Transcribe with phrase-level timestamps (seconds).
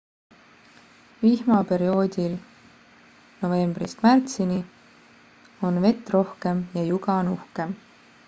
[1.23, 2.31] vihmaperioodil
[3.41, 4.57] novembrist märtsini
[5.69, 7.77] on vett rohkem ja juga on uhkem